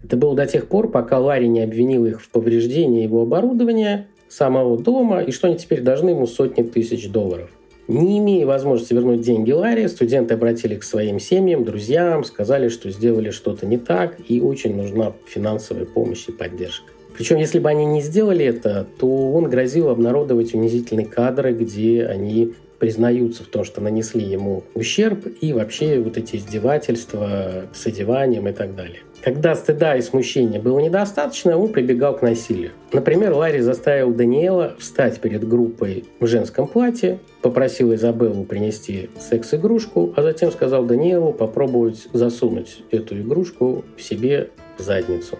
Это 0.03 0.17
было 0.17 0.35
до 0.35 0.47
тех 0.47 0.67
пор, 0.67 0.89
пока 0.89 1.19
Ларри 1.19 1.47
не 1.47 1.61
обвинил 1.61 2.07
их 2.07 2.23
в 2.23 2.29
повреждении 2.31 3.03
его 3.03 3.21
оборудования, 3.21 4.07
самого 4.27 4.79
дома, 4.79 5.21
и 5.21 5.31
что 5.31 5.47
они 5.47 5.57
теперь 5.57 5.81
должны 5.81 6.09
ему 6.09 6.25
сотни 6.25 6.63
тысяч 6.63 7.07
долларов. 7.07 7.51
Не 7.87 8.17
имея 8.17 8.47
возможности 8.47 8.93
вернуть 8.93 9.21
деньги 9.21 9.51
Ларри, 9.51 9.87
студенты 9.87 10.33
обратились 10.33 10.79
к 10.79 10.83
своим 10.83 11.19
семьям, 11.19 11.65
друзьям, 11.65 12.23
сказали, 12.23 12.69
что 12.69 12.89
сделали 12.89 13.29
что-то 13.29 13.67
не 13.67 13.77
так, 13.77 14.17
и 14.27 14.41
очень 14.41 14.75
нужна 14.75 15.13
финансовая 15.27 15.85
помощь 15.85 16.27
и 16.27 16.31
поддержка. 16.31 16.90
Причем, 17.15 17.37
если 17.37 17.59
бы 17.59 17.69
они 17.69 17.85
не 17.85 18.01
сделали 18.01 18.45
это, 18.45 18.87
то 18.99 19.31
он 19.31 19.49
грозил 19.49 19.89
обнародовать 19.89 20.53
унизительные 20.53 21.05
кадры, 21.05 21.53
где 21.53 22.05
они 22.05 22.53
признаются 22.81 23.43
в 23.43 23.47
том, 23.47 23.63
что 23.63 23.79
нанесли 23.79 24.23
ему 24.23 24.63
ущерб, 24.73 25.27
и 25.39 25.53
вообще 25.53 25.99
вот 25.99 26.17
эти 26.17 26.37
издевательства 26.37 27.67
с 27.73 27.85
одеванием 27.85 28.47
и 28.47 28.53
так 28.53 28.75
далее. 28.75 29.01
Когда 29.23 29.53
стыда 29.53 29.97
и 29.97 30.01
смущения 30.01 30.59
было 30.59 30.79
недостаточно, 30.79 31.55
он 31.55 31.69
прибегал 31.69 32.17
к 32.17 32.23
насилию. 32.23 32.71
Например, 32.91 33.33
Ларри 33.33 33.59
заставил 33.59 34.11
Даниэла 34.11 34.73
встать 34.79 35.19
перед 35.19 35.47
группой 35.47 36.05
в 36.19 36.25
женском 36.25 36.67
платье, 36.67 37.19
попросил 37.43 37.93
Изабеллу 37.93 38.45
принести 38.45 39.11
секс-игрушку, 39.19 40.11
а 40.15 40.23
затем 40.23 40.51
сказал 40.51 40.83
Даниэлу 40.83 41.33
попробовать 41.33 42.07
засунуть 42.13 42.81
эту 42.89 43.19
игрушку 43.19 43.85
в 43.95 44.01
себе 44.01 44.49
в 44.79 44.81
задницу. 44.81 45.37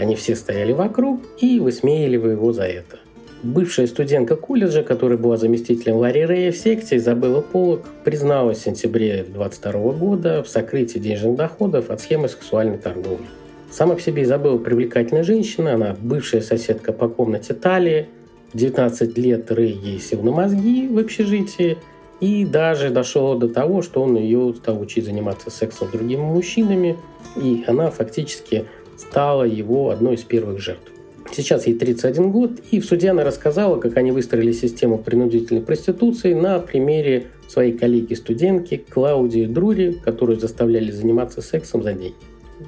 Они 0.00 0.16
все 0.16 0.34
стояли 0.34 0.72
вокруг 0.72 1.20
и 1.42 1.60
высмеяли 1.60 2.14
его 2.14 2.54
за 2.54 2.62
это. 2.62 3.00
Бывшая 3.42 3.86
студентка 3.86 4.34
колледжа, 4.34 4.82
которая 4.82 5.18
была 5.18 5.36
заместителем 5.36 5.96
Ларри 5.96 6.24
Рэя 6.24 6.52
в 6.52 6.56
секте, 6.56 6.96
Изабелла 6.96 7.42
Полок, 7.42 7.86
призналась 8.02 8.60
в 8.60 8.62
сентябре 8.62 9.26
22 9.28 9.72
года 9.92 10.42
в 10.42 10.48
сокрытии 10.48 10.98
денежных 10.98 11.36
доходов 11.36 11.90
от 11.90 12.00
схемы 12.00 12.30
сексуальной 12.30 12.78
торговли. 12.78 13.26
Сама 13.70 13.94
по 13.94 14.00
себе 14.00 14.22
Изабелла 14.22 14.56
привлекательная 14.56 15.22
женщина, 15.22 15.74
она 15.74 15.94
бывшая 16.00 16.40
соседка 16.40 16.94
по 16.94 17.06
комнате 17.06 17.52
Талии. 17.52 18.08
В 18.54 18.56
19 18.56 19.18
лет 19.18 19.52
Рэй 19.52 19.72
ей 19.72 20.00
сел 20.00 20.22
на 20.22 20.30
мозги 20.30 20.88
в 20.88 20.96
общежитии, 20.96 21.76
и 22.20 22.46
даже 22.46 22.88
дошло 22.88 23.34
до 23.34 23.50
того, 23.50 23.82
что 23.82 24.02
он 24.02 24.16
ее 24.16 24.54
стал 24.56 24.80
учить 24.80 25.04
заниматься 25.04 25.50
сексом 25.50 25.88
с 25.88 25.90
другими 25.90 26.22
мужчинами, 26.22 26.96
и 27.36 27.64
она 27.66 27.90
фактически 27.90 28.64
стала 29.00 29.44
его 29.44 29.90
одной 29.90 30.14
из 30.14 30.22
первых 30.22 30.60
жертв. 30.60 30.90
Сейчас 31.32 31.66
ей 31.66 31.74
31 31.74 32.30
год, 32.30 32.52
и 32.70 32.80
в 32.80 32.84
суде 32.84 33.10
она 33.10 33.24
рассказала, 33.24 33.78
как 33.78 33.96
они 33.96 34.10
выстроили 34.10 34.52
систему 34.52 34.98
принудительной 34.98 35.62
проституции 35.62 36.34
на 36.34 36.58
примере 36.58 37.28
своей 37.48 37.72
коллеги-студентки 37.72 38.84
Клаудии 38.88 39.46
Друри, 39.46 39.92
которую 39.92 40.40
заставляли 40.40 40.90
заниматься 40.90 41.40
сексом 41.40 41.82
за 41.82 41.92
деньги. 41.92 42.14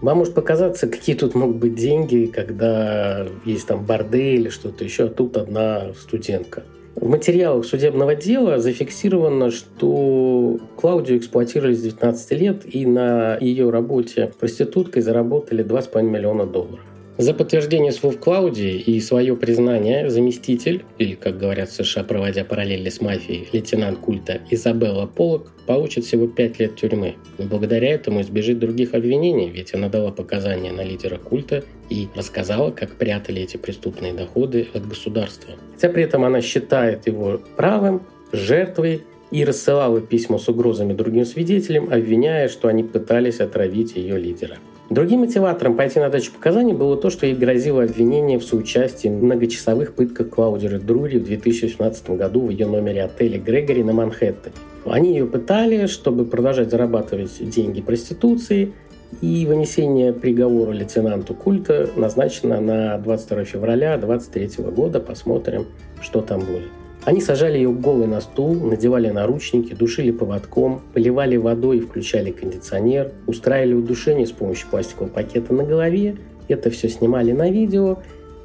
Вам 0.00 0.18
может 0.18 0.34
показаться, 0.34 0.86
какие 0.86 1.16
тут 1.16 1.34
могут 1.34 1.56
быть 1.56 1.74
деньги, 1.74 2.30
когда 2.32 3.26
есть 3.44 3.66
там 3.66 3.84
бордель 3.84 4.42
или 4.42 4.48
что-то 4.48 4.84
еще, 4.84 5.04
а 5.04 5.08
тут 5.08 5.36
одна 5.36 5.92
студентка. 6.00 6.62
В 6.94 7.08
материалах 7.08 7.64
судебного 7.64 8.14
дела 8.14 8.58
зафиксировано, 8.58 9.50
что 9.50 10.58
Клаудию 10.76 11.18
эксплуатировали 11.18 11.74
с 11.74 11.82
19 11.82 12.30
лет 12.32 12.62
и 12.64 12.86
на 12.86 13.38
ее 13.38 13.70
работе 13.70 14.32
проституткой 14.38 15.02
заработали 15.02 15.64
2,5 15.64 16.02
миллиона 16.02 16.46
долларов. 16.46 16.80
За 17.18 17.34
подтверждение 17.34 17.92
слов 17.92 18.18
Клаудии 18.18 18.78
и 18.78 18.98
свое 19.00 19.36
признание 19.36 20.08
заместитель, 20.08 20.82
или, 20.96 21.14
как 21.14 21.38
говорят 21.38 21.68
в 21.68 21.74
США, 21.74 22.04
проводя 22.04 22.42
параллели 22.42 22.88
с 22.88 23.02
мафией, 23.02 23.46
лейтенант 23.52 23.98
культа 23.98 24.40
Изабелла 24.50 25.06
Полок 25.06 25.52
получит 25.66 26.04
всего 26.06 26.26
5 26.26 26.58
лет 26.58 26.76
тюрьмы. 26.76 27.16
Но 27.36 27.44
благодаря 27.44 27.90
этому 27.90 28.22
избежит 28.22 28.58
других 28.58 28.94
обвинений, 28.94 29.50
ведь 29.50 29.74
она 29.74 29.90
дала 29.90 30.10
показания 30.10 30.72
на 30.72 30.82
лидера 30.82 31.18
культа 31.18 31.64
и 31.90 32.08
рассказала, 32.14 32.70
как 32.70 32.92
прятали 32.92 33.42
эти 33.42 33.58
преступные 33.58 34.14
доходы 34.14 34.66
от 34.72 34.88
государства. 34.88 35.54
Хотя 35.74 35.90
при 35.90 36.04
этом 36.04 36.24
она 36.24 36.40
считает 36.40 37.06
его 37.06 37.40
правым, 37.56 38.02
жертвой 38.32 39.02
и 39.30 39.44
рассылала 39.44 40.00
письма 40.00 40.38
с 40.38 40.48
угрозами 40.48 40.94
другим 40.94 41.26
свидетелям, 41.26 41.92
обвиняя, 41.92 42.48
что 42.48 42.68
они 42.68 42.82
пытались 42.82 43.40
отравить 43.40 43.96
ее 43.96 44.18
лидера. 44.18 44.56
Другим 44.92 45.20
мотиватором 45.20 45.74
пойти 45.74 45.98
на 46.00 46.10
дачу 46.10 46.30
показаний 46.32 46.74
было 46.74 46.98
то, 46.98 47.08
что 47.08 47.24
ей 47.24 47.34
грозило 47.34 47.82
обвинение 47.82 48.38
в 48.38 48.44
соучастии 48.44 49.08
в 49.08 49.24
многочасовых 49.24 49.94
пытках 49.94 50.28
Клаудеры 50.28 50.78
Друри 50.78 51.18
в 51.18 51.24
2018 51.24 52.10
году 52.10 52.46
в 52.46 52.50
ее 52.50 52.66
номере 52.66 53.04
отеля 53.04 53.38
Грегори 53.38 53.82
на 53.82 53.94
Манхэттене. 53.94 54.54
Они 54.84 55.12
ее 55.12 55.24
пытали, 55.24 55.86
чтобы 55.86 56.26
продолжать 56.26 56.70
зарабатывать 56.70 57.38
деньги 57.48 57.80
проституции, 57.80 58.74
и 59.22 59.46
вынесение 59.46 60.12
приговора 60.12 60.72
лейтенанту 60.72 61.34
культа 61.34 61.88
назначено 61.96 62.60
на 62.60 62.98
22 62.98 63.44
февраля 63.44 63.96
2023 63.96 64.64
года. 64.72 65.00
Посмотрим, 65.00 65.68
что 66.02 66.20
там 66.20 66.40
будет. 66.40 66.81
Они 67.04 67.20
сажали 67.20 67.56
ее 67.56 67.72
голой 67.72 68.06
на 68.06 68.20
стул, 68.20 68.54
надевали 68.54 69.10
наручники, 69.10 69.74
душили 69.74 70.12
поводком, 70.12 70.82
поливали 70.94 71.36
водой 71.36 71.78
и 71.78 71.80
включали 71.80 72.30
кондиционер, 72.30 73.10
устраивали 73.26 73.74
удушение 73.74 74.26
с 74.26 74.30
помощью 74.30 74.68
пластикового 74.68 75.10
пакета 75.10 75.52
на 75.52 75.64
голове. 75.64 76.16
Это 76.46 76.70
все 76.70 76.88
снимали 76.88 77.32
на 77.32 77.50
видео 77.50 77.98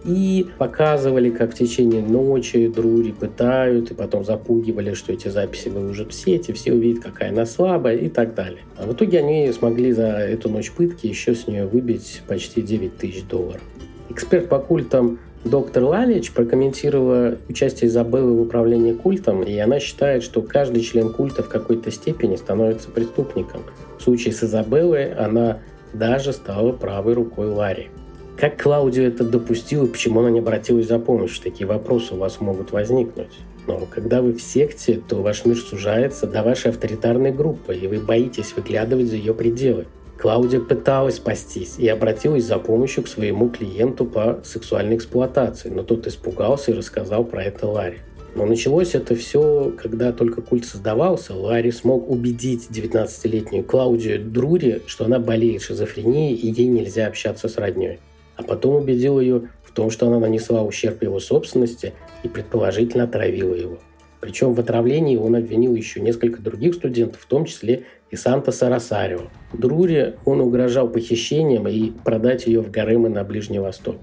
и 0.06 0.48
показывали, 0.58 1.30
как 1.30 1.54
в 1.54 1.58
течение 1.58 2.02
ночи 2.02 2.68
Друри 2.68 3.12
пытают, 3.12 3.92
и 3.92 3.94
потом 3.94 4.26
запугивали, 4.26 4.94
что 4.94 5.14
эти 5.14 5.28
записи 5.28 5.70
выложат 5.70 6.12
в 6.12 6.16
сети, 6.16 6.52
все 6.52 6.74
увидят, 6.74 7.04
какая 7.04 7.30
она 7.30 7.46
слабая 7.46 7.98
и 7.98 8.10
так 8.10 8.34
далее. 8.34 8.62
А 8.78 8.88
в 8.88 8.94
итоге 8.94 9.20
они 9.20 9.52
смогли 9.52 9.92
за 9.92 10.08
эту 10.08 10.50
ночь 10.50 10.72
пытки 10.72 11.06
еще 11.06 11.36
с 11.36 11.46
нее 11.46 11.68
выбить 11.68 12.24
почти 12.28 12.64
9 12.64 12.98
тысяч 12.98 13.24
долларов. 13.24 13.62
Эксперт 14.10 14.50
по 14.50 14.58
культам 14.58 15.20
Доктор 15.44 15.84
Лалич 15.84 16.32
прокомментировала 16.32 17.38
участие 17.48 17.90
Изабеллы 17.90 18.34
в 18.34 18.42
управлении 18.42 18.94
культом, 18.94 19.44
и 19.44 19.58
она 19.58 19.80
считает, 19.80 20.24
что 20.24 20.42
каждый 20.42 20.82
член 20.82 21.14
культа 21.14 21.44
в 21.44 21.50
какой-то 21.50 21.92
степени 21.92 22.36
становится 22.36 22.90
преступником. 22.90 23.62
В 23.98 24.04
случае 24.04 24.34
с 24.34 24.44
Изабеллой 24.44 25.14
она 25.14 25.60
даже 25.94 26.34
стала 26.34 26.72
правой 26.72 27.14
рукой 27.14 27.48
Ларри. 27.48 27.90
Как 28.38 28.62
Клаудио 28.62 29.04
это 29.04 29.24
допустил 29.24 29.86
и 29.86 29.88
почему 29.88 30.20
она 30.20 30.30
не 30.30 30.40
обратилась 30.40 30.88
за 30.88 31.00
помощью? 31.00 31.42
Такие 31.42 31.66
вопросы 31.66 32.14
у 32.14 32.18
вас 32.18 32.40
могут 32.40 32.72
возникнуть. 32.72 33.32
Но 33.66 33.88
когда 33.90 34.22
вы 34.22 34.34
в 34.34 34.42
секте, 34.42 35.02
то 35.08 35.22
ваш 35.24 35.44
мир 35.46 35.58
сужается 35.58 36.28
до 36.28 36.44
вашей 36.44 36.72
авторитарной 36.72 37.32
группы, 37.32 37.76
и 37.76 37.88
вы 37.88 38.00
боитесь 38.00 38.54
выглядывать 38.56 39.08
за 39.08 39.16
ее 39.16 39.34
пределы. 39.34 39.88
Клаудия 40.18 40.60
пыталась 40.60 41.18
спастись 41.18 41.76
и 41.78 41.88
обратилась 41.88 42.46
за 42.46 42.58
помощью 42.58 43.04
к 43.04 43.08
своему 43.08 43.50
клиенту 43.50 44.06
по 44.06 44.40
сексуальной 44.44 44.96
эксплуатации, 44.96 45.70
но 45.70 45.84
тот 45.84 46.08
испугался 46.08 46.72
и 46.72 46.76
рассказал 46.76 47.24
про 47.24 47.44
это 47.44 47.68
Ларри. 47.68 48.00
Но 48.36 48.46
началось 48.46 48.94
это 48.94 49.16
все, 49.16 49.74
когда 49.78 50.12
только 50.12 50.42
культ 50.42 50.66
создавался. 50.66 51.34
Ларри 51.34 51.72
смог 51.72 52.10
убедить 52.10 52.68
19-летнюю 52.70 53.64
Клаудию 53.64 54.24
Друри, 54.24 54.82
что 54.86 55.06
она 55.06 55.20
болеет 55.20 55.62
шизофренией 55.62 56.36
и 56.36 56.52
ей 56.52 56.68
нельзя 56.68 57.08
общаться 57.08 57.48
с 57.48 57.58
родней. 57.58 58.00
А 58.36 58.44
потом 58.44 58.76
убедил 58.76 59.20
ее 59.20 59.50
в 59.64 59.72
том, 59.72 59.90
что 59.90 60.08
она 60.08 60.20
нанесла 60.20 60.62
ущерб 60.62 61.02
его 61.02 61.20
собственности 61.20 61.94
и 62.24 62.28
предположительно 62.28 63.06
отравила 63.06 63.56
его. 63.56 63.80
Причем 64.28 64.54
в 64.54 64.60
отравлении 64.60 65.16
он 65.16 65.38
обвинил 65.38 65.74
еще 65.74 66.02
несколько 66.02 66.42
других 66.42 66.74
студентов, 66.74 67.22
в 67.22 67.26
том 67.28 67.46
числе 67.46 67.84
и 68.12 68.18
Сантоса 68.18 68.68
Росарио. 68.68 69.22
Друри 69.54 70.16
он 70.26 70.42
угрожал 70.42 70.90
похищением 70.90 71.66
и 71.66 71.92
продать 71.92 72.46
ее 72.46 72.60
в 72.60 72.70
гаремы 72.70 73.08
на 73.08 73.24
Ближний 73.24 73.60
Восток. 73.60 73.96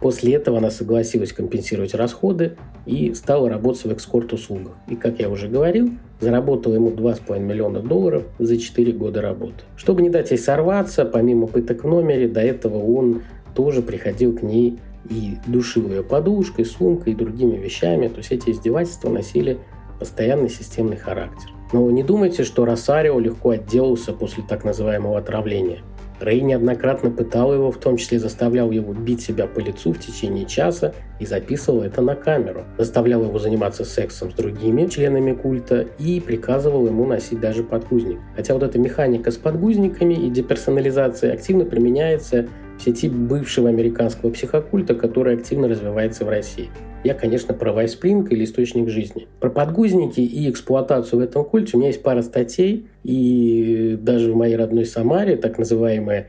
После 0.00 0.32
этого 0.32 0.56
она 0.56 0.70
согласилась 0.70 1.34
компенсировать 1.34 1.92
расходы 1.92 2.56
и 2.86 3.12
стала 3.12 3.50
работать 3.50 3.84
в 3.84 3.90
экскорт-услугах. 3.90 4.76
И, 4.88 4.96
как 4.96 5.20
я 5.20 5.28
уже 5.28 5.46
говорил, 5.46 5.90
заработала 6.20 6.72
ему 6.72 6.88
2,5 6.92 7.38
миллиона 7.38 7.80
долларов 7.80 8.24
за 8.38 8.56
4 8.56 8.92
года 8.92 9.20
работы. 9.20 9.64
Чтобы 9.76 10.00
не 10.00 10.08
дать 10.08 10.30
ей 10.30 10.38
сорваться, 10.38 11.04
помимо 11.04 11.48
пыток 11.48 11.84
в 11.84 11.86
номере, 11.86 12.28
до 12.28 12.40
этого 12.40 12.78
он 12.78 13.24
тоже 13.54 13.82
приходил 13.82 14.34
к 14.34 14.42
ней 14.42 14.78
и 15.08 15.38
душил 15.46 15.88
ее 15.88 16.02
подушкой, 16.02 16.64
сумкой 16.64 17.12
и 17.12 17.16
другими 17.16 17.56
вещами. 17.56 18.08
То 18.08 18.18
есть 18.18 18.32
эти 18.32 18.50
издевательства 18.50 19.08
носили 19.08 19.58
постоянный 19.98 20.50
системный 20.50 20.96
характер. 20.96 21.50
Но 21.72 21.90
не 21.90 22.02
думайте, 22.02 22.44
что 22.44 22.64
Росарио 22.64 23.18
легко 23.18 23.50
отделался 23.50 24.12
после 24.12 24.42
так 24.42 24.64
называемого 24.64 25.18
отравления– 25.18 25.80
Рэй 26.20 26.40
неоднократно 26.40 27.10
пытал 27.10 27.52
его, 27.52 27.70
в 27.70 27.78
том 27.78 27.96
числе 27.96 28.18
заставлял 28.18 28.70
его 28.70 28.92
бить 28.94 29.20
себя 29.20 29.46
по 29.46 29.58
лицу 29.58 29.92
в 29.92 29.98
течение 29.98 30.46
часа 30.46 30.94
и 31.20 31.26
записывал 31.26 31.82
это 31.82 32.00
на 32.00 32.14
камеру. 32.14 32.64
Заставлял 32.78 33.22
его 33.22 33.38
заниматься 33.38 33.84
сексом 33.84 34.30
с 34.30 34.34
другими 34.34 34.86
членами 34.86 35.32
культа 35.32 35.86
и 35.98 36.20
приказывал 36.20 36.86
ему 36.86 37.06
носить 37.06 37.40
даже 37.40 37.62
подгузник. 37.62 38.18
Хотя 38.34 38.54
вот 38.54 38.62
эта 38.62 38.78
механика 38.78 39.30
с 39.30 39.36
подгузниками 39.36 40.14
и 40.14 40.30
деперсонализацией 40.30 41.34
активно 41.34 41.64
применяется 41.64 42.48
в 42.78 42.82
сети 42.82 43.08
бывшего 43.08 43.68
американского 43.68 44.30
психокульта, 44.30 44.94
который 44.94 45.34
активно 45.34 45.68
развивается 45.68 46.24
в 46.24 46.28
России. 46.28 46.70
Я, 47.06 47.14
конечно, 47.14 47.54
про 47.54 47.72
Вайсплинг 47.72 48.32
или 48.32 48.44
Источник 48.44 48.88
жизни. 48.88 49.28
Про 49.38 49.48
подгузники 49.50 50.18
и 50.18 50.50
эксплуатацию 50.50 51.20
в 51.20 51.22
этом 51.22 51.44
культе 51.44 51.76
у 51.76 51.78
меня 51.78 51.90
есть 51.90 52.02
пара 52.02 52.20
статей, 52.20 52.88
и 53.04 53.96
даже 54.02 54.32
в 54.32 54.36
моей 54.36 54.56
родной 54.56 54.86
Самаре 54.86 55.36
так 55.36 55.56
называемые 55.56 56.26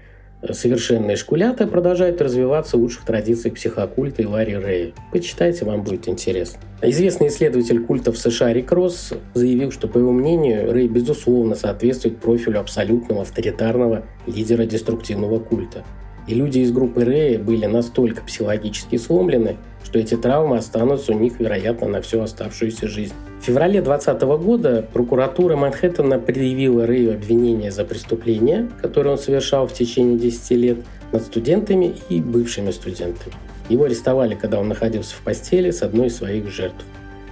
совершенные 0.52 1.16
шкулята 1.16 1.66
продолжают 1.66 2.22
развиваться 2.22 2.78
в 2.78 2.82
лучших 2.82 3.06
традициях 3.06 3.56
психокульта 3.56 4.22
и 4.22 4.26
Ларри 4.26 4.56
Рэя. 4.56 4.92
Почитайте, 5.12 5.66
вам 5.66 5.82
будет 5.82 6.08
интересно. 6.08 6.60
Известный 6.84 7.30
исследователь 7.30 7.84
культов 7.84 8.16
США 8.16 8.54
Рик 8.54 8.72
Росс 8.72 9.14
заявил, 9.34 9.72
что, 9.72 9.88
по 9.88 9.98
его 9.98 10.12
мнению, 10.12 10.72
Рэй 10.72 10.88
безусловно 10.88 11.56
соответствует 11.56 12.20
профилю 12.20 12.60
абсолютного 12.60 13.24
авторитарного 13.24 14.04
лидера 14.28 14.66
деструктивного 14.66 15.40
культа. 15.40 15.84
И 16.28 16.34
люди 16.34 16.60
из 16.60 16.72
группы 16.72 17.06
Рэя 17.06 17.40
были 17.40 17.66
настолько 17.66 18.22
психологически 18.22 18.98
сломлены, 18.98 19.56
что 19.84 19.98
эти 20.00 20.16
травмы 20.16 20.58
останутся 20.58 21.14
у 21.14 21.16
них, 21.18 21.40
вероятно, 21.40 21.88
на 21.88 22.02
всю 22.02 22.22
оставшуюся 22.22 22.88
жизнь. 22.88 23.14
В 23.40 23.46
феврале 23.46 23.82
2020 23.82 24.22
года 24.44 24.86
прокуратура 24.92 25.56
Манхэттена 25.56 26.20
предъявила 26.20 26.86
Рэю 26.86 27.14
обвинение 27.14 27.72
за 27.72 27.86
преступление, 27.86 28.70
которое 28.82 29.12
он 29.12 29.18
совершал 29.18 29.68
в 29.68 29.74
течение 29.74 30.18
10 30.18 30.52
лет 30.52 30.78
над 31.14 31.24
студентами 31.24 31.96
и 32.10 32.20
бывшими 32.20 32.72
студентами. 32.72 33.34
Его 33.70 33.86
арестовали, 33.86 34.36
когда 34.36 34.60
он 34.60 34.68
находился 34.68 35.16
в 35.16 35.22
постели 35.22 35.72
с 35.72 35.82
одной 35.82 36.08
из 36.08 36.18
своих 36.18 36.50
жертв. 36.50 36.84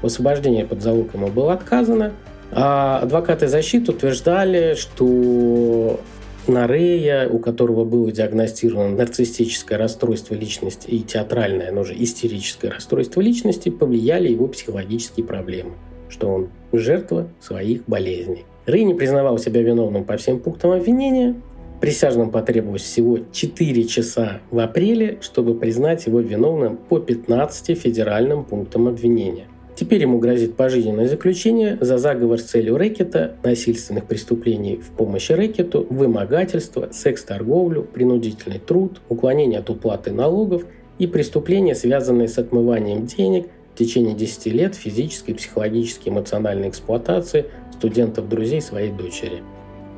В 0.02 0.06
освобождении 0.06 0.64
под 0.64 0.82
залог 0.82 1.14
ему 1.14 1.27
было 1.27 1.53
отказано, 1.53 2.14
а 2.51 3.00
адвокаты 3.00 3.48
защиты 3.48 3.92
утверждали, 3.92 4.75
что 4.75 6.00
на 6.48 6.68
Рея, 6.68 7.27
у 7.27 7.40
которого 7.40 7.86
было 7.86 8.12
диагностировано 8.12 8.96
нарциссическое 8.96 9.77
расстройство 9.77 10.36
личности 10.36 10.88
и 10.88 11.00
театральное, 11.01 11.72
но 11.72 11.84
же 11.84 11.94
истерическое 11.98 12.70
расстройство 12.70 13.22
личности, 13.22 13.70
повлияли 13.70 14.29
его 14.29 14.48
психологические 14.48 15.25
проблемы, 15.25 15.72
что 16.10 16.27
он 16.27 16.50
жертва 16.72 17.27
своих 17.40 17.86
болезней. 17.88 18.46
Рэй 18.66 18.84
не 18.84 18.94
признавал 18.94 19.38
себя 19.38 19.62
виновным 19.62 20.03
по 20.03 20.18
всем 20.18 20.40
пунктам 20.40 20.72
обвинения. 20.72 21.36
Присяжным 21.81 22.31
потребовалось 22.31 22.84
всего 22.84 23.20
4 23.31 23.84
часа 23.84 24.40
в 24.50 24.60
апреле, 24.60 25.18
чтобы 25.22 25.55
признать 25.55 26.08
его 26.08 26.20
виновным 26.20 26.77
по 26.77 27.00
15 27.00 27.77
федеральным 27.77 28.44
пунктам 28.44 28.88
обвинения. 28.88 29.48
Теперь 29.75 30.01
ему 30.01 30.20
грозит 30.20 30.55
пожизненное 30.55 31.09
заключение 31.09 31.77
за 31.81 31.98
заговор 31.98 32.40
с 32.40 32.44
целью 32.44 32.77
рэкета, 32.77 33.35
насильственных 33.44 34.05
преступлений 34.05 34.77
в 34.77 34.92
помощи 34.92 35.33
рэкету, 35.33 35.85
вымогательство, 35.90 36.90
секс-торговлю, 36.94 37.83
принудительный 37.83 38.59
труд, 38.59 39.01
уклонение 39.09 39.59
от 39.59 39.70
уплаты 39.70 40.11
налогов 40.11 40.64
и 40.98 41.07
преступления, 41.07 41.75
связанные 41.75 42.29
с 42.29 42.38
отмыванием 42.38 43.05
денег 43.05 43.48
в 43.74 43.77
течение 43.77 44.16
10 44.16 44.46
лет 44.53 44.75
физической, 44.75 45.33
психологической, 45.33 46.14
эмоциональной 46.14 46.70
эксплуатации 46.70 47.46
студентов-друзей 47.74 48.61
своей 48.61 48.94
дочери. 48.94 49.44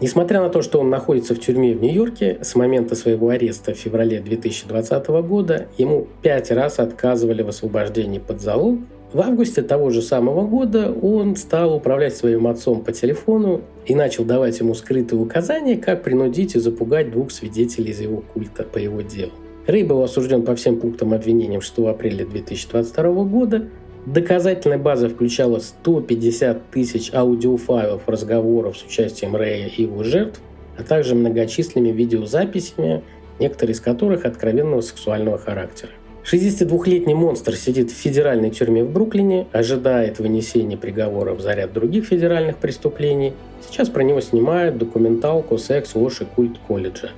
Несмотря 0.02 0.42
на 0.42 0.50
то, 0.50 0.64
что 0.64 0.80
он 0.80 0.90
находится 0.90 1.36
в 1.36 1.40
тюрьме 1.40 1.74
в 1.74 1.82
Нью-Йорке, 1.82 2.40
с 2.42 2.56
момента 2.56 2.96
своего 2.96 3.30
ареста 3.30 3.74
в 3.74 3.78
феврале 3.78 4.20
2020 4.20 5.08
года 5.08 5.68
ему 5.78 6.08
пять 6.24 6.50
раз 6.50 6.80
отказывали 6.80 7.44
в 7.44 7.50
освобождении 7.50 8.20
под 8.20 8.42
залог 8.42 8.80
в 9.14 9.22
августе 9.22 9.62
того 9.62 9.90
же 9.90 10.02
самого 10.02 10.46
года 10.46 10.92
он 10.92 11.38
стал 11.38 11.74
управлять 11.74 12.16
своим 12.16 12.46
отцом 12.46 12.84
по 12.84 12.92
телефону 12.92 13.62
и 13.86 13.96
начал 13.96 14.26
давать 14.26 14.60
ему 14.60 14.74
скрытые 14.74 15.20
указания, 15.20 15.78
как 15.78 16.04
принудить 16.04 16.56
и 16.56 16.60
запугать 16.60 17.12
двух 17.12 17.32
свидетелей 17.32 17.92
из 17.92 18.02
его 18.02 18.22
культа 18.34 18.64
по 18.64 18.78
его 18.78 19.02
делу. 19.02 19.32
Рэй 19.66 19.84
был 19.84 20.04
осужден 20.04 20.44
по 20.44 20.56
всем 20.56 20.78
пунктам 20.78 21.14
обвинения 21.14 21.62
6 21.62 21.80
апреля 21.80 22.26
2022 22.26 23.24
года. 23.24 23.70
Доказательная 24.06 24.78
база 24.78 25.10
включала 25.10 25.60
150 25.60 26.70
тысяч 26.70 27.14
аудиофайлов 27.14 28.08
разговоров 28.08 28.78
с 28.78 28.84
участием 28.84 29.38
Рэя 29.38 29.68
и 29.68 29.84
его 29.84 30.04
жертв, 30.04 30.42
а 30.78 30.84
также 30.84 31.16
многочисленными 31.16 31.92
видеозаписями, 31.92 33.04
некоторые 33.40 33.74
из 33.74 33.80
которых 33.80 34.26
откровенного 34.26 34.82
сексуального 34.82 35.38
характера. 35.38 35.92
62-летний 36.30 37.14
монстр 37.14 37.56
сидит 37.56 37.90
в 37.90 37.94
федеральной 37.94 38.50
тюрьме 38.50 38.84
в 38.84 38.92
Бруклине, 38.92 39.48
ожидает 39.54 40.20
вынесения 40.20 40.76
приговоров 40.76 41.40
за 41.40 41.54
ряд 41.54 41.72
других 41.72 42.08
федеральных 42.08 42.58
преступлений. 42.58 43.32
Сейчас 43.66 43.88
про 43.88 44.04
него 44.04 44.20
снимают 44.20 44.78
документалку 44.78 45.58
«Секс, 45.58 45.96
ложь 45.96 46.20
и 46.20 46.26
культ 46.26 46.58
колледжа». 46.68 47.12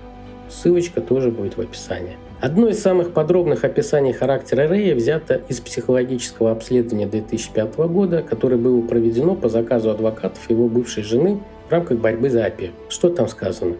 Ссылочка 0.47 1.01
тоже 1.01 1.31
будет 1.31 1.57
в 1.57 1.61
описании. 1.61 2.17
Одно 2.39 2.67
из 2.67 2.79
самых 2.79 3.11
подробных 3.11 3.63
описаний 3.63 4.13
характера 4.13 4.67
Рэя 4.67 4.93
взято 4.93 5.41
из 5.49 5.59
психологического 5.59 6.51
обследования 6.51 7.07
2005 7.07 7.77
года, 7.77 8.21
которое 8.21 8.57
было 8.57 8.81
проведено 8.81 9.33
по 9.33 9.49
заказу 9.49 9.89
адвокатов 9.89 10.47
его 10.51 10.67
бывшей 10.67 11.01
жены 11.01 11.39
в 11.67 11.71
рамках 11.71 11.97
борьбы 11.97 12.29
за 12.29 12.45
опеку. 12.45 12.75
Что 12.89 13.09
там 13.09 13.27
сказано? 13.27 13.75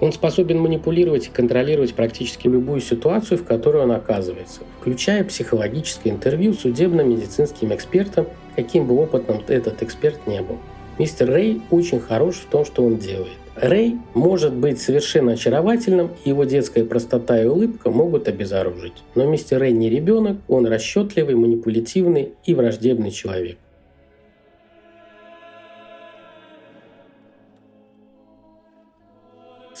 Он 0.00 0.12
способен 0.12 0.58
манипулировать 0.58 1.26
и 1.26 1.30
контролировать 1.30 1.94
практически 1.94 2.48
любую 2.48 2.80
ситуацию, 2.80 3.38
в 3.38 3.44
которой 3.44 3.82
он 3.82 3.92
оказывается, 3.92 4.60
включая 4.80 5.24
психологическое 5.24 6.10
интервью 6.10 6.54
судебно-медицинским 6.54 7.74
экспертом, 7.74 8.26
каким 8.56 8.86
бы 8.86 8.96
опытным 8.96 9.42
этот 9.46 9.82
эксперт 9.82 10.26
не 10.26 10.40
был. 10.40 10.58
Мистер 10.98 11.30
Рэй 11.30 11.62
очень 11.70 12.00
хорош 12.00 12.36
в 12.36 12.46
том, 12.46 12.64
что 12.64 12.84
он 12.84 12.96
делает. 12.96 13.32
Рэй 13.56 13.98
может 14.14 14.54
быть 14.54 14.80
совершенно 14.80 15.32
очаровательным, 15.32 16.10
и 16.24 16.30
его 16.30 16.44
детская 16.44 16.84
простота 16.84 17.42
и 17.42 17.46
улыбка 17.46 17.90
могут 17.90 18.26
обезоружить. 18.26 18.94
Но 19.14 19.26
мистер 19.26 19.60
Рэй 19.60 19.72
не 19.72 19.90
ребенок, 19.90 20.38
он 20.48 20.66
расчетливый, 20.66 21.34
манипулятивный 21.34 22.32
и 22.44 22.54
враждебный 22.54 23.10
человек. 23.10 23.58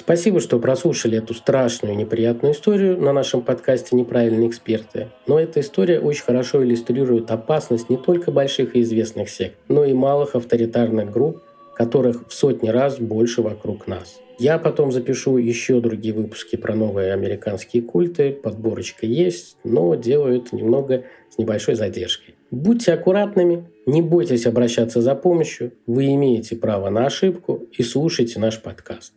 Спасибо, 0.00 0.40
что 0.40 0.58
прослушали 0.58 1.18
эту 1.18 1.34
страшную 1.34 1.94
неприятную 1.94 2.54
историю 2.54 2.98
на 2.98 3.12
нашем 3.12 3.42
подкасте 3.42 3.94
«Неправильные 3.94 4.48
эксперты». 4.48 5.08
Но 5.26 5.38
эта 5.38 5.60
история 5.60 6.00
очень 6.00 6.24
хорошо 6.24 6.64
иллюстрирует 6.64 7.30
опасность 7.30 7.90
не 7.90 7.98
только 7.98 8.32
больших 8.32 8.76
и 8.76 8.80
известных 8.80 9.28
сект, 9.28 9.56
но 9.68 9.84
и 9.84 9.92
малых 9.92 10.36
авторитарных 10.36 11.10
групп, 11.10 11.42
которых 11.76 12.26
в 12.26 12.32
сотни 12.32 12.70
раз 12.70 12.98
больше 12.98 13.42
вокруг 13.42 13.86
нас. 13.86 14.18
Я 14.38 14.58
потом 14.58 14.90
запишу 14.90 15.36
еще 15.36 15.80
другие 15.80 16.14
выпуски 16.14 16.56
про 16.56 16.74
новые 16.74 17.12
американские 17.12 17.82
культы, 17.82 18.32
подборочка 18.32 19.04
есть, 19.04 19.58
но 19.64 19.94
делаю 19.96 20.38
это 20.38 20.56
немного 20.56 21.04
с 21.28 21.36
небольшой 21.36 21.74
задержкой. 21.74 22.36
Будьте 22.50 22.94
аккуратными, 22.94 23.66
не 23.84 24.00
бойтесь 24.00 24.46
обращаться 24.46 25.02
за 25.02 25.14
помощью, 25.14 25.72
вы 25.86 26.14
имеете 26.14 26.56
право 26.56 26.88
на 26.88 27.04
ошибку 27.04 27.66
и 27.76 27.82
слушайте 27.82 28.40
наш 28.40 28.62
подкаст. 28.62 29.12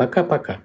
Пока-пока. 0.00 0.62